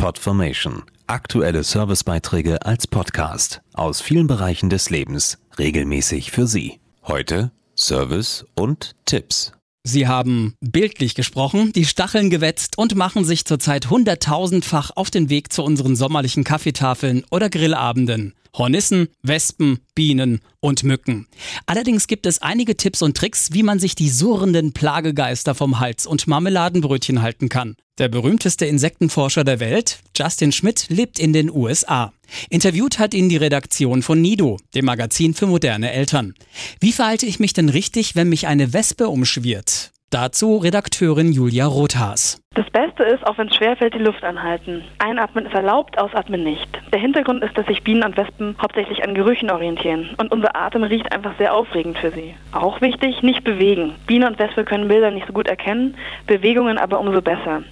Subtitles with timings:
[0.00, 0.82] Podformation.
[1.08, 6.80] Aktuelle Servicebeiträge als Podcast aus vielen Bereichen des Lebens regelmäßig für Sie.
[7.06, 9.52] Heute Service und Tipps.
[9.84, 15.52] Sie haben bildlich gesprochen, die Stacheln gewetzt und machen sich zurzeit hunderttausendfach auf den Weg
[15.52, 18.32] zu unseren sommerlichen Kaffeetafeln oder Grillabenden.
[18.56, 21.28] Hornissen, Wespen, Bienen und Mücken.
[21.66, 26.06] Allerdings gibt es einige Tipps und Tricks, wie man sich die surrenden Plagegeister vom Hals
[26.06, 27.76] und Marmeladenbrötchen halten kann.
[28.00, 32.14] Der berühmteste Insektenforscher der Welt, Justin Schmidt, lebt in den USA.
[32.48, 36.32] Interviewt hat ihn die Redaktion von Nido, dem Magazin für moderne Eltern.
[36.80, 39.90] Wie verhalte ich mich denn richtig, wenn mich eine Wespe umschwirrt?
[40.08, 42.40] Dazu Redakteurin Julia Rothas.
[42.54, 44.82] Das Beste ist, auch wenn es schwerfällt, die Luft anhalten.
[44.98, 46.68] Einatmen ist erlaubt, ausatmen nicht.
[46.92, 50.82] Der Hintergrund ist, dass sich Bienen und Wespen hauptsächlich an Gerüchen orientieren und unser Atem
[50.82, 52.34] riecht einfach sehr aufregend für sie.
[52.50, 53.94] Auch wichtig, nicht bewegen.
[54.08, 55.94] Biene und Wespe können Bilder nicht so gut erkennen,
[56.26, 57.62] Bewegungen aber umso besser.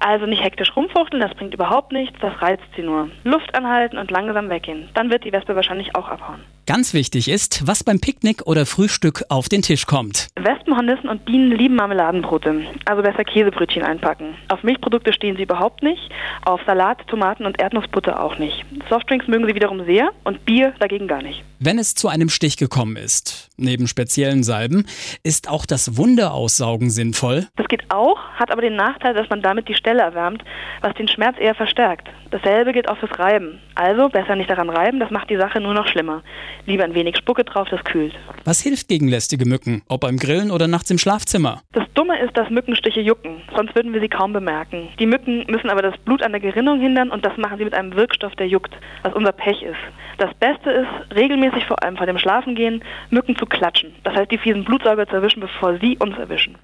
[0.00, 3.10] Also nicht hektisch rumfuchteln, das bringt überhaupt nichts, das reizt sie nur.
[3.24, 4.88] Luft anhalten und langsam weggehen.
[4.94, 6.44] Dann wird die Wespe wahrscheinlich auch abhauen.
[6.68, 10.28] Ganz wichtig ist, was beim Picknick oder Frühstück auf den Tisch kommt.
[10.36, 12.60] Wespen, Hornissen und Bienen lieben Marmeladenbrote.
[12.84, 14.34] Also besser Käsebrötchen einpacken.
[14.48, 16.10] Auf Milchprodukte stehen sie überhaupt nicht.
[16.44, 18.66] Auf Salat, Tomaten und Erdnussbutter auch nicht.
[18.90, 21.42] Softdrinks mögen sie wiederum sehr und Bier dagegen gar nicht.
[21.58, 24.86] Wenn es zu einem Stich gekommen ist, neben speziellen Salben,
[25.22, 27.48] ist auch das Wundeaussaugen sinnvoll.
[27.56, 30.44] Das geht auch, hat aber den Nachteil, dass man damit die Stelle erwärmt,
[30.82, 32.08] was den Schmerz eher verstärkt.
[32.30, 33.58] Dasselbe gilt auch fürs Reiben.
[33.74, 36.22] Also besser nicht daran reiben, das macht die Sache nur noch schlimmer.
[36.66, 38.14] Lieber ein wenig Spucke drauf, das kühlt.
[38.44, 41.62] Was hilft gegen lästige Mücken, ob beim Grillen oder nachts im Schlafzimmer?
[41.72, 44.88] Das Dumme ist, dass Mückenstiche jucken, sonst würden wir sie kaum bemerken.
[44.98, 47.74] Die Mücken müssen aber das Blut an der Gerinnung hindern und das machen sie mit
[47.74, 49.76] einem Wirkstoff, der juckt, was unser Pech ist.
[50.18, 53.94] Das Beste ist, regelmäßig vor allem vor dem Schlafengehen Mücken zu klatschen.
[54.04, 56.56] Das heißt, die fiesen Blutsauger zu erwischen, bevor sie uns erwischen.